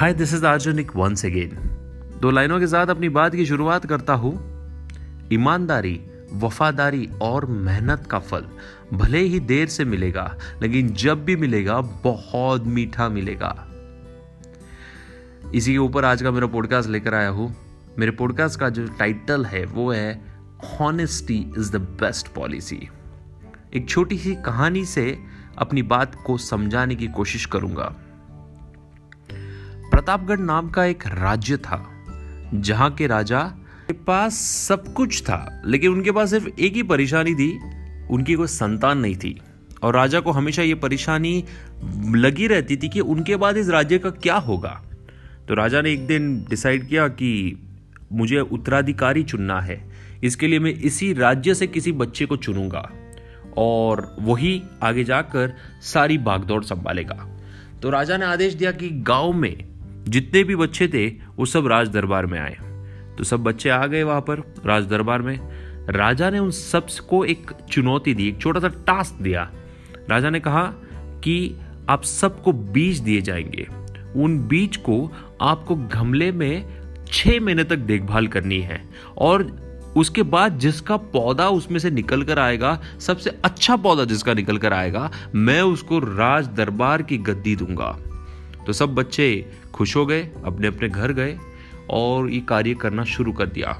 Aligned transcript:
Hi 0.00 0.12
this 0.14 0.32
is 0.34 0.46
आर्जनिक 0.46 0.96
once 0.96 1.24
again 1.26 1.50
दो 2.20 2.30
लाइनों 2.30 2.60
के 2.60 2.66
साथ 2.66 2.86
अपनी 2.86 3.08
बात 3.08 3.34
की 3.34 3.44
शुरुआत 3.46 3.86
करता 3.86 4.12
हूँ। 4.12 4.32
ईमानदारी, 5.32 6.00
वफादारी 6.32 7.08
और 7.22 7.46
मेहनत 7.46 8.06
का 8.10 8.18
फल 8.18 8.46
भले 8.92 9.18
ही 9.18 9.40
देर 9.40 9.68
से 9.68 9.84
मिलेगा, 9.84 10.36
लेकिन 10.62 10.92
जब 10.94 11.24
भी 11.24 11.36
मिलेगा, 11.36 11.80
बहुत 11.80 12.64
मीठा 12.64 13.08
मिलेगा। 13.08 13.52
इसी 15.54 15.72
के 15.72 15.78
ऊपर 15.78 16.04
आज 16.04 16.22
का 16.22 16.30
मेरा 16.30 16.46
पॉडकास्ट 16.46 16.90
लेकर 16.90 17.14
आया 17.14 17.28
हूँ। 17.28 17.54
मेरे 17.98 18.12
पॉडकास्ट 18.12 18.60
का 18.60 18.68
जो 18.68 18.86
टाइटल 18.88 19.44
है, 19.44 19.64
वो 19.64 19.92
है 19.92 20.22
honesty 20.80 21.52
is 21.58 21.72
the 21.72 21.76
best 21.76 22.34
policy 22.34 22.88
एक 23.74 23.88
छोटी 23.88 24.18
सी 24.18 24.34
कहानी 24.34 24.84
से 24.84 25.18
अपनी 25.58 25.82
बात 25.82 26.22
को 26.26 26.38
समझाने 26.38 26.94
की 26.94 27.06
कोशिश 27.06 27.46
करूँगा। 27.46 27.96
प्रतापगढ़ 30.00 30.38
नाम 30.38 30.68
का 30.68 30.84
एक 30.84 31.06
राज्य 31.06 31.56
था, 31.56 31.90
जहाँ 32.54 32.94
के 32.94 33.06
राजा 33.06 33.42
के 33.86 33.92
पास 33.92 34.34
सब 34.68 34.92
कुछ 34.92 35.22
था, 35.22 35.62
लेकिन 35.66 35.92
उनके 35.92 36.10
पास 36.10 36.30
सिर्फ़ 36.30 36.60
एक 36.60 36.74
ही 36.74 36.82
परेशानी 36.82 37.34
थी, 37.34 37.58
उनकी 38.10 38.34
कोई 38.34 38.46
संतान 38.46 38.98
नहीं 38.98 39.16
थी। 39.16 39.40
और 39.82 39.94
राजा 39.94 40.20
को 40.20 40.30
हमेशा 40.30 40.62
ये 40.62 40.74
परेशानी 40.74 41.44
लगी 42.14 42.46
रहती 42.46 42.76
थी 42.76 42.88
कि 42.88 43.00
उनके 43.00 43.36
बाद 43.36 43.56
इस 43.56 43.68
राज्य 43.68 43.98
का 43.98 44.10
क्या 44.10 44.36
होगा। 44.36 44.82
तो 45.48 45.54
राजा 45.54 45.80
ने 45.80 45.92
एक 45.92 46.06
दिन 46.06 46.46
डिसाइड 46.50 46.88
किया 46.88 47.08
कि 47.08 47.62
मुझे 48.12 48.40
उत्तराधिकारी 48.40 49.22
चुनना 49.22 49.60
है। 49.60 49.90
इसके 50.24 50.46
लिए 50.46 50.58
मैं 50.58 50.74
इसी 50.74 51.12
राज्य 51.12 51.54
से 51.54 51.66
किसी 51.66 51.92
बच्चे 51.92 52.26
को 52.26 52.36
चुनूँगा 52.36 52.90
और 53.56 54.16
वही 54.20 54.62
आगे 54.82 55.04
जाकर 55.04 55.56
सारी 55.82 56.18
भागदौड़ 56.18 56.64
संभालेगा। 56.64 57.36
तो 57.82 57.90
राजा 57.90 58.16
ने 58.16 58.24
आदेश 58.24 58.54
दिया 58.54 58.72
कि 58.72 58.90
गाँव 58.90 59.32
में 59.32 59.69
जितने 60.10 60.44
भी 60.44 60.56
बच्चे 60.56 60.88
थे, 60.88 61.08
वो 61.08 61.44
सब 61.44 61.66
राज 61.66 61.88
दरबार 61.88 62.26
में 62.26 62.40
आए। 62.40 62.56
तो 63.18 63.24
सब 63.24 63.42
बच्चे 63.42 63.68
आ 63.68 63.86
गए 63.86 64.02
वहाँ 64.02 64.20
पर 64.20 64.54
राज 64.66 64.84
दरबार 64.84 65.22
में। 65.22 65.40
राजा 65.88 66.30
ने 66.30 66.38
उन 66.38 66.50
सबको 66.50 67.24
एक 67.24 67.50
चुनौती 67.70 68.14
दी, 68.14 68.28
एक 68.28 68.38
छोटा 68.38 68.60
सा 68.60 68.68
टास्क 68.68 69.22
दिया। 69.22 69.50
राजा 70.10 70.30
ने 70.30 70.40
कहा 70.40 70.72
कि 71.24 71.54
आप 71.88 72.02
सबको 72.02 72.52
बीज 72.52 72.98
दिए 72.98 73.20
जाएँगे। 73.20 73.66
उन 74.16 74.48
बीज 74.48 74.76
को 74.76 75.12
आपको 75.40 75.74
गमले 75.74 76.32
में 76.32 76.80
छह 77.12 77.40
महीने 77.40 77.64
तक 77.64 77.76
देखभाल 77.76 78.26
करनी 78.26 78.60
है। 78.60 78.88
और 79.18 79.70
उसके 79.96 80.22
बाद 80.22 80.58
जिसका 80.58 80.96
पौधा 80.96 81.48
उसमें 81.48 81.78
से 81.78 81.90
निकल 81.90 82.22
कर 82.22 82.38
आएगा, 82.38 82.80
सबसे 83.00 83.30
अच्छा 83.44 83.76
पौधा 83.76 84.04
जिसका 84.04 84.34
निकल 84.34 84.58
कर 84.58 84.72
आएगा, 84.72 85.10
मैं 85.34 85.62
उसको 85.62 85.98
राज 85.98 86.48
दरबार 86.48 87.02
की 87.02 87.18
गद्दी 87.18 87.56
दूँगा। 87.56 87.98
तो 88.66 88.72
सब 88.72 88.94
बच्चे 88.94 89.52
खुश 89.80 89.96
हो 89.96 90.06
गए, 90.06 90.22
अपने 90.44 90.66
अपने 90.66 90.88
घर 90.88 91.12
गए 91.12 91.38
और 91.90 92.30
ये 92.30 92.40
कार्य 92.40 92.74
करना 92.74 93.04
शुरू 93.04 93.32
कर 93.32 93.46
दिया। 93.46 93.72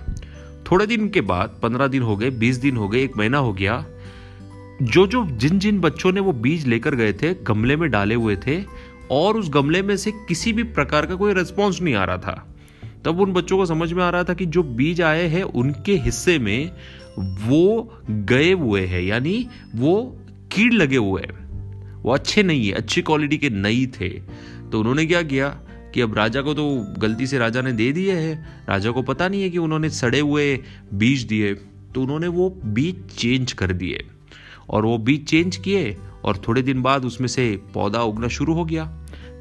थोड़े 0.70 0.86
दिन 0.86 1.08
के 1.08 1.20
बाद, 1.20 1.60
पंद्रह 1.62 1.86
दिन 1.86 2.02
हो 2.02 2.16
गए, 2.16 2.30
बीस 2.30 2.56
दिन 2.56 2.76
हो 2.76 2.88
गए, 2.88 3.02
एक 3.02 3.16
महीना 3.16 3.38
हो 3.38 3.52
गया, 3.52 3.84
जो 4.82 5.06
जो 5.06 5.24
जिन 5.26 5.58
जिन 5.58 5.80
बच्चों 5.80 6.12
ने 6.12 6.20
वो 6.20 6.32
बीज 6.32 6.66
लेकर 6.66 6.94
गए 6.94 7.12
थे, 7.12 7.34
गमले 7.34 7.76
में 7.76 7.90
डाले 7.90 8.14
हुए 8.14 8.36
थे 8.36 8.62
और 9.10 9.36
उस 9.36 9.50
गमले 9.50 9.82
में 9.82 9.96
से 9.96 10.10
किसी 10.10 10.52
भी 10.52 10.62
प्रकार 10.62 11.06
का 11.06 11.14
कोई 11.14 11.34
रिस्पॉन्स 11.34 11.82
नहीं 11.82 11.94
आ 11.94 12.04
रहा 12.04 12.16
था। 12.16 12.54
तब 13.04 13.20
उन 13.20 13.32
बच्चों 13.32 13.56
को 13.56 13.66
समझ 13.66 13.92
में 13.92 14.04
आ 14.04 14.10
रहा 14.10 14.24
था 14.24 14.34
कि 14.34 14.46
जो 14.46 14.62
बीज 14.62 15.02
आए 15.02 15.26
हैं, 15.26 15.42
उनके 15.42 15.96
हिस्से 15.96 16.38
में 16.38 16.70
वो 17.18 17.98
गए 18.10 18.52
हुए 18.52 18.86
हैं, 18.86 19.02
यानी 19.02 19.48
वो 19.74 20.18
कीड़ 20.52 20.72
लगे 20.72 20.96
हुए 20.96 21.22
हैं। 21.22 21.48
वो 22.02 22.12
अच्छे 22.12 22.42
नहीं 22.42 22.66
है, 22.66 22.72
अच्छी 22.72 23.02
क्वालिटी 23.02 23.38
के 23.38 23.50
नहीं 23.50 23.86
थे। 23.86 24.08
तो 24.70 24.78
उन्होंने 24.78 25.06
क्या 25.06 25.22
किया? 25.22 25.60
कि 25.94 26.00
अब 26.00 26.14
राजा 26.14 26.42
को 26.42 26.54
तो 26.54 26.66
गलती 26.98 27.26
से 27.26 27.38
राजा 27.38 27.62
ने 27.62 27.72
दे 27.72 27.90
दिए 27.92 28.14
है। 28.14 28.34
राजा 28.68 28.90
को 28.90 29.02
पता 29.02 29.28
नहीं 29.28 29.42
है 29.42 29.50
कि 29.50 29.58
उन्होंने 29.58 29.90
सड़े 29.90 30.20
हुए 30.20 30.54
बीज 30.94 31.22
दिए 31.24 31.54
तो 31.94 32.02
उन्होंने 32.02 32.28
वो 32.28 32.48
बीज 32.66 33.06
चेंज 33.10 33.52
कर 33.52 33.72
दिए। 33.72 34.04
और 34.70 34.84
वो 34.84 34.96
बीज 34.98 35.26
चेंज 35.26 35.56
किए 35.56 35.96
और 36.24 36.36
थोड़े 36.38 36.62
दिन 36.62 36.82
बाद 36.82 37.04
उसमें 37.04 37.28
से 37.28 37.50
पौधा 37.74 38.02
उगना 38.02 38.28
शुरू 38.28 38.54
हो 38.54 38.64
गया। 38.64 38.90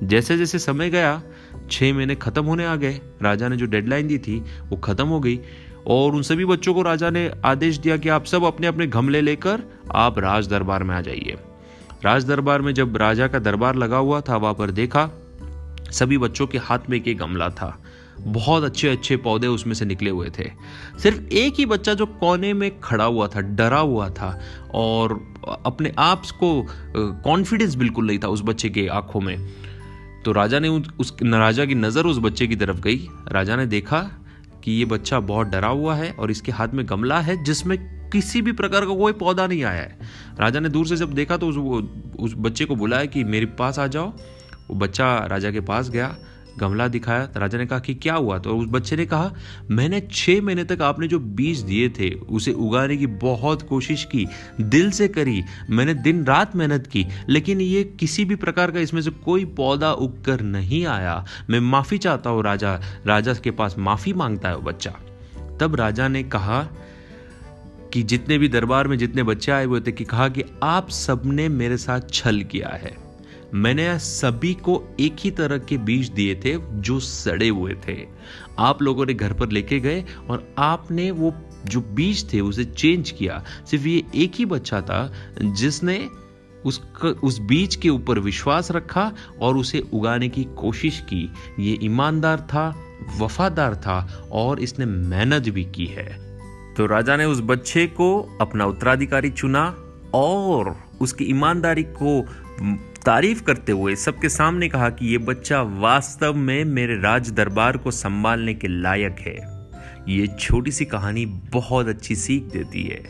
जैसे 0.04 0.38
जैसे 0.38 0.60
समय 0.60 0.90
गया 0.90 1.22
छः 1.72 1.94
महीने 1.94 2.16
ख़त्म 2.16 2.44
होने 2.46 2.66
आ 2.66 2.76
गए। 2.76 3.00
राजा 3.22 3.48
ने 3.48 3.58
जो 3.58 3.66
डेडलाइन 3.66 4.08
दी 4.08 4.18
थी, 4.18 4.40
वो 4.40 4.78
ख़त्म 4.78 5.08
हो 5.08 5.20
गई। 5.20 5.40
और 5.88 6.16
उन 6.16 6.22
सभी 6.22 6.46
बच्चों 6.46 6.74
को 6.74 6.82
राजा 6.82 7.10
ने 7.10 7.30
आदेश 7.46 7.78
दिया 7.78 7.98
कि 7.98 8.10
आप 8.10 8.26
सब 8.26 8.44
अपने 8.44 8.68
अपने 8.68 8.88
गमले 8.88 9.22
लेकर 9.22 9.64
आप 9.96 10.20
राज 10.20 10.48
दरबार 10.48 10.84
में 10.84 10.96
आ 10.96 11.02
जाइए। 11.02 11.38
राज 12.06 12.26
दरबार 12.26 12.62
में 12.62 12.74
जब 12.74 12.98
राजा 12.98 13.28
का 13.28 13.40
दरबार 13.40 13.76
लगा 13.76 13.98
हुआ 13.98 14.22
था, 14.22 14.38
वहाँ 14.38 14.54
पर 14.54 14.72
देखा 14.72 15.10
सभी 15.92 16.18
बच्चों 16.18 16.48
के 16.48 16.58
हाथ 16.58 16.90
में 16.90 16.98
एक 16.98 17.18
गमला 17.18 17.50
था। 17.50 17.78
बहुत 18.20 18.64
अच्छे 18.64 18.90
अच्छे 18.90 19.16
पौधे 19.18 19.48
उसमें 19.48 19.74
से 19.74 19.86
निकले 19.86 20.10
हुए 20.10 20.30
थे। 20.30 20.50
सिर्फ़ 21.00 21.22
एक 21.34 21.54
ही 21.58 21.66
बच्चा 21.66 21.94
जो 21.94 22.06
कोने 22.06 22.54
में 22.54 22.80
खड़ा 22.80 23.04
हुआ 23.04 23.28
था 23.28 23.42
डरा 23.42 23.80
हुआ 23.80 24.10
था 24.10 24.40
और 24.74 25.14
अपने 25.66 25.94
आप 25.98 26.26
को 26.40 26.52
कॉन्फिडेंस 27.24 27.76
बिल्कुल 27.76 28.08
नहीं 28.08 28.20
था 28.20 28.28
उस 28.28 28.42
बच्चे 28.42 28.70
के 28.70 28.88
आँखों 28.88 29.22
में। 29.22 29.38
तो 30.26 30.32
राजा 30.32 30.60
ने 30.60 30.70
उस 30.70 31.16
राजा 31.24 31.66
की 31.66 31.76
नज़र 31.76 32.06
उस 32.06 32.18
बच्चे 32.18 32.48
की 32.48 32.56
तरफ़ 32.56 32.80
गई। 32.82 33.08
राजा 33.32 33.56
ने 33.56 33.66
देखा 33.66 34.00
कि 34.64 34.72
ये 34.72 34.86
बच्चा 34.86 35.20
बहुत 35.20 35.48
डरा 35.48 35.68
हुआ 35.68 35.96
है 35.96 36.12
और 36.12 36.32
इसके 36.32 36.52
हाथ 36.52 36.68
में 36.68 36.86
गमला 36.90 37.20
है 37.20 37.44
जिसमें 37.44 37.78
किसी 38.10 38.42
भी 38.42 38.52
प्रकार 38.52 38.86
का 38.86 38.94
कोई 38.96 39.14
पौधा 39.14 39.46
नहीं 39.48 39.64
आया 39.64 39.82
है। 39.82 40.00
राजा 40.40 40.60
ने 40.60 40.70
दूर 40.70 40.88
से 40.88 40.96
जब 40.96 41.14
देखा 41.14 41.38
तो 41.38 41.48
उस, 41.48 41.58
उस 42.20 42.34
बच्चे 42.38 42.66
को 42.66 42.76
बुलाया 42.76 43.06
कि 43.06 43.24
मेरे 43.24 43.46
पास 43.46 43.80
आ 43.80 43.88
जाओ। 43.88 44.14
वो 44.70 44.76
बच्चा 44.76 45.18
राजा 45.26 45.52
के 45.52 45.60
पास 45.62 45.90
गया, 45.90 46.16
गमला 46.60 46.88
दिखाया 46.88 47.26
तो 47.26 47.40
राजा 47.40 47.58
ने 47.58 47.66
कहा 47.66 47.80
कि 47.80 47.94
क्या 47.96 48.14
हुआ? 48.14 48.38
तो 48.38 48.58
उस 48.58 48.68
बच्चे 48.70 48.96
ने 48.96 49.06
कहा, 49.06 49.32
मैंने 49.72 50.02
छह 50.12 50.42
महीने 50.42 50.64
तक 50.64 50.82
आपने 50.82 51.08
जो 51.08 51.20
बीज 51.20 51.60
दिए 51.60 51.90
थे, 51.90 52.10
उसे 52.10 52.52
उगाने 52.52 52.98
की 52.98 53.08
बहुत 53.08 53.62
कोशिश 53.62 54.04
की, 54.04 54.26
दिल 54.62 54.92
से 54.92 55.08
करी, 55.08 55.44
मैंने 55.70 55.94
दिन 55.94 56.26
रात 56.26 56.56
मेहनत 56.56 56.88
की, 56.88 57.06
लेकिन 57.30 57.62
ये 57.62 57.84
किसी 58.00 58.26
भी 58.26 58.36
प्रकार 58.36 58.72
का 58.72 58.80
इसमें 58.80 59.02
से 59.02 59.12
कोई 59.12 59.46
पौधा 59.46 59.92
उग 59.92 60.24
कर 60.24 60.42
नहीं 60.42 60.86
आया। 60.86 61.26
मैं 61.50 61.60
माफ़ी 61.60 61.98
चाहता 61.98 62.30
हूँ 62.30 62.44
राजा 62.44 62.80
राजा 63.08 63.34
के 63.34 63.52
पास 63.52 63.76
माफ़ी 63.78 64.14
माँगता 64.14 64.50
है 64.50 64.56
वो 64.56 64.62
बच्चा। 64.62 64.96
तब 65.62 65.76
राजा 65.76 66.08
ने 66.08 66.24
कहा 66.24 66.62
कि 67.94 68.04
जितने 68.04 68.38
भी 68.38 68.48
दरबार 68.48 68.88
में 68.88 68.98
जितने 68.98 69.24
बच्चे 69.24 69.52
आए 69.52 69.66
हुए 69.66 69.82
थे, 69.82 69.92
कि 69.92 70.04
कहा 70.04 70.28
कि 70.30 70.44
आप 70.64 70.90
सबने 70.90 71.50
मेरे 71.50 71.78
साथ 71.78 72.02
छल 72.14 72.42
किया 72.42 72.70
है। 72.70 73.09
मैंने 73.54 74.00
सभी 74.00 74.54
को 74.54 74.82
एक 75.00 75.16
ही 75.20 75.32
तरह 75.32 75.58
के 75.58 75.78
बीज 75.78 76.10
दिए 76.10 76.36
थे 76.36 76.56
जो 76.82 77.00
सड़े 77.00 77.50
हुए 77.50 77.76
थे। 77.88 77.98
आप 78.60 78.82
लोगों 78.82 79.06
ने 79.06 79.14
घर 79.14 79.34
पर 79.34 79.50
लेके 79.50 79.80
गए 79.80 80.06
और 80.30 80.56
आपने 80.58 81.12
वो 81.12 81.34
जो 81.66 81.82
बीज 81.82 82.34
थे 82.34 82.40
उसे 82.40 82.66
चेंज 82.66 83.12
किया। 83.12 83.44
सिर्फ़ 83.66 83.88
ये 83.88 84.04
एक 84.16 84.32
ही 84.36 84.46
बच्चा 84.46 84.82
था 84.82 85.14
जिसने 85.42 86.10
उस 86.66 86.82
उस 87.24 87.40
बीज 87.40 87.76
के 87.76 87.90
ऊपर 87.90 88.20
विश्वास 88.20 88.72
रखा 88.72 89.12
और 89.42 89.58
उसे 89.58 89.80
उगाने 89.94 90.30
की 90.30 90.44
कोशिश 90.44 91.00
की। 91.00 91.32
ये 91.60 91.80
ईमानदार 91.84 92.40
था, 92.40 92.76
वफादार 93.20 93.76
था 93.76 94.28
और 94.32 94.60
इसने 94.60 94.86
मेहनत 94.86 95.50
भी 95.50 95.64
की 95.66 95.86
है। 95.86 96.08
तो 96.76 96.86
राजा 96.86 97.16
ने 97.18 97.26
उस 97.26 97.42
बच्चे 97.42 97.88
को 97.88 98.38
अपना 98.42 98.66
उत्तराधिकारी 98.66 99.30
चुना 99.30 99.64
और 100.14 100.76
उसकी 101.02 101.26
ईमानदारी 101.26 101.84
को 101.84 102.22
तारीफ़ 103.10 103.44
करते 103.44 103.72
हुए 103.72 103.96
सबके 103.96 104.30
सामने 104.30 104.70
कहा 104.70 104.90
कि 104.90 105.14
यह 105.14 105.20
बच्चा 105.20 105.62
वास्तव 105.62 106.34
में 106.34 106.66
मेरे 106.66 107.00
राज 107.02 107.32
दरबार 107.32 107.78
को 107.78 107.92
संभालने 107.92 108.54
के 108.54 108.68
लायक 108.68 109.16
है। 109.20 109.38
ये 110.08 110.28
छोटी 110.28 110.72
सी 110.72 110.86
कहानी 110.86 111.26
बहुत 111.26 111.88
अच्छी 111.88 112.16
सीख 112.16 112.44
देती 112.44 112.84
है। 112.84 113.04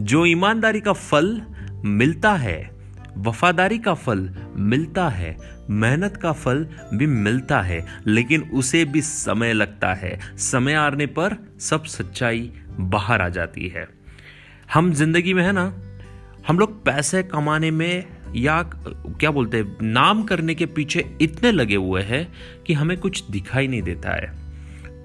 जो 0.00 0.26
ईमानदारी 0.26 0.80
का 0.80 0.92
फल 0.92 1.42
मिलता 1.84 2.34
है, 2.34 2.70
वफादारी 3.18 3.78
का 3.78 3.94
फल 3.94 4.30
मिलता 4.56 5.08
है, 5.08 5.36
मेहनत 5.70 6.16
का 6.16 6.32
फल 6.32 6.66
भी 6.94 7.06
मिलता 7.06 7.60
है, 7.60 7.86
लेकिन 8.06 8.42
उसे 8.42 8.84
भी 8.84 9.02
समय 9.02 9.52
लगता 9.52 9.94
है। 9.94 10.20
समय 10.36 10.74
आने 10.74 11.06
पर 11.06 11.36
सब 11.60 11.84
सच्चाई 11.84 12.52
बाहर 12.80 13.22
आ 13.22 13.28
जाती 13.28 13.68
है। 13.68 13.88
हम 14.74 14.92
ज़िंदगी 14.92 15.34
में 15.34 15.44
है 15.44 15.52
ना, 15.52 15.74
हम 16.48 16.58
लोग 16.58 16.84
पैसे 16.84 17.22
कमाने 17.22 17.70
में 17.70 18.19
या 18.36 18.62
क्या 18.62 19.30
बोलते 19.30 19.56
हैं, 19.56 19.78
नाम 19.82 20.22
करने 20.22 20.54
के 20.54 20.66
पीछे 20.66 21.16
इतने 21.20 21.52
लगे 21.52 21.76
हुए 21.76 22.02
हैं 22.02 22.32
कि 22.66 22.72
हमें 22.72 22.96
कुछ 22.98 23.24
दिखाई 23.30 23.68
नहीं 23.68 23.82
देता 23.82 24.10
है। 24.10 24.32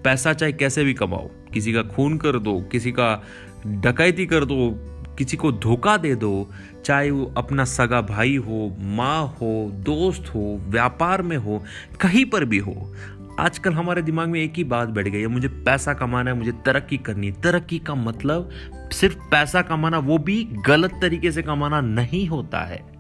पैसा 0.04 0.34
चाहे 0.34 0.52
कैसे 0.54 0.84
भी 0.84 0.94
कमाओ, 0.94 1.30
किसी 1.54 1.74
का 1.74 1.84
खून 1.84 2.18
कर 2.18 2.40
दो, 2.40 2.60
किसी 2.62 2.92
का 2.92 3.24
डकैती 3.68 4.26
कर 4.26 4.46
दो, 4.46 4.72
किसी 5.18 5.38
को 5.38 5.52
धोखा 5.52 5.98
दे 5.98 6.16
दो, 6.16 6.50
चाहे 6.86 7.12
वो 7.12 7.34
अपना 7.38 7.66
सगा 7.66 8.02
भाई 8.02 8.36
हो, 8.36 8.78
माँ 8.80 9.28
हो, 9.28 9.72
दोस्त 9.74 10.36
हो, 10.36 10.62
व्यापार 10.68 11.22
में 11.22 11.38
हो, 11.38 11.64
कहीं 12.02 12.26
पर 12.26 12.46
भी 12.46 12.58
हो, 12.58 12.96
आजकल 13.40 13.74
हमारे 13.74 14.02
दिमाग 14.02 14.30
में 14.30 14.42
एक 14.42 14.54
ही 14.58 14.64
बात 14.64 14.90
बैठ 14.90 15.08
गई 15.08 15.22
है, 15.22 15.28
मुझे 15.28 15.48
पैसा 15.48 15.94
कमाना 15.94 16.32
है, 16.32 16.38
मुझे 16.38 16.52
तरक्की 16.52 16.98
करनी 16.98 17.28
है। 17.28 17.42
तरक्की 17.42 17.80
का 17.80 17.96
मतलब 17.96 18.50
सिर्फ़ 18.94 19.18
पैसा 19.32 19.62
कमाना, 19.62 19.98
वो 19.98 20.18
भी 20.18 20.44
गलत 20.68 20.92
तरीके 21.02 21.32
से 21.32 21.42
कमाना 21.42 21.82
नहीं 21.82 22.28
होता 22.28 22.60
है। 22.60 22.95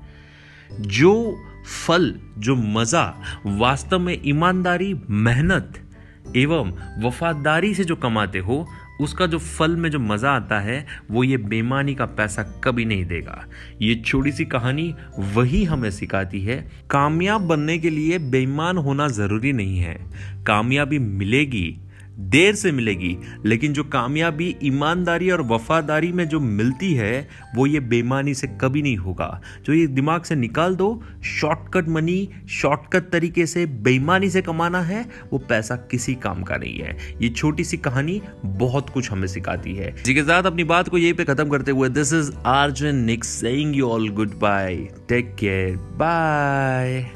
जो 0.71 1.43
फल, 1.87 2.15
जो 2.37 2.55
मज़ा, 2.55 3.21
वास्तव 3.45 3.99
में 3.99 4.21
ईमानदारी, 4.25 4.95
मेहनत 5.09 5.73
एवं 6.35 6.71
वफादारी 7.03 7.73
से 7.73 7.83
जो 7.83 7.95
कमाते 7.95 8.39
हो, 8.39 8.67
उसका 9.01 9.27
जो 9.27 9.39
फल 9.39 9.75
में 9.75 9.89
जो 9.89 9.99
मज़ा 9.99 10.31
आता 10.31 10.59
है, 10.59 10.85
वो 11.11 11.23
ये 11.23 11.37
बेमानी 11.37 11.95
का 11.95 12.05
पैसा 12.05 12.43
कभी 12.43 12.85
नहीं 12.85 13.05
देगा। 13.05 13.45
ये 13.81 13.95
छोटी 13.95 14.31
सी 14.31 14.45
कहानी 14.45 14.95
वही 15.19 15.63
हमें 15.63 15.91
सिखाती 15.91 16.41
है। 16.41 16.71
कामयाब 16.89 17.41
बनने 17.41 17.77
के 17.77 17.89
लिए 17.89 18.19
बेईमान 18.19 18.77
होना 18.77 19.07
ज़रूरी 19.07 19.53
नहीं 19.53 19.77
है। 19.77 20.05
कामयाबी 20.47 20.99
मिलेगी 20.99 21.77
देर 22.19 22.55
से 22.55 22.71
मिलेगी, 22.71 23.17
लेकिन 23.45 23.73
जो 23.73 23.83
कामयाबी, 23.83 24.55
ईमानदारी 24.63 25.29
और 25.29 25.41
वफादारी 25.41 26.11
में 26.11 26.27
जो 26.27 26.39
मिलती 26.39 26.93
है, 26.93 27.27
वो 27.55 27.65
ये 27.65 27.79
बेमानी 27.79 28.33
से 28.33 28.57
कभी 28.61 28.81
नहीं 28.81 28.97
होगा। 28.97 29.41
जो 29.65 29.73
ये 29.73 29.87
दिमाग 29.87 30.23
से 30.23 30.35
निकाल 30.35 30.75
दो 30.75 31.03
शॉर्टकट 31.23 31.89
मनी 31.89 32.29
शॉर्टकट 32.49 33.11
तरीके 33.11 33.45
से 33.45 33.65
बेईमानी 33.65 34.29
से 34.29 34.41
कमाना 34.41 34.81
है, 34.81 35.05
वो 35.33 35.39
पैसा 35.39 35.75
किसी 35.75 36.15
काम 36.15 36.43
का 36.43 36.57
नहीं 36.57 36.79
है। 36.79 36.97
ये 37.21 37.29
छोटी 37.29 37.63
सी 37.63 37.77
कहानी 37.77 38.21
बहुत 38.45 38.89
कुछ 38.89 39.11
हमें 39.11 39.27
सिखाती 39.27 39.75
है। 39.75 39.95
इसी 39.95 40.13
के 40.13 40.23
साथ 40.23 40.43
अपनी 40.43 40.63
बात 40.63 40.89
को 40.89 40.97
यही 40.97 41.13
पे 41.13 41.23
खत्म 41.23 41.49
करते 41.49 41.71
हुए 41.71 41.89
दिस 41.89 42.13
इज़ 42.13 42.31
आर्जन 42.45 42.95
निक्स 42.95 43.27
saying 43.27 43.75
you 43.75 43.87
all 43.87 44.09
good 44.09 44.39
bye 44.39 44.87
take 45.09 45.35
care 45.35 45.75
bye 45.75 47.11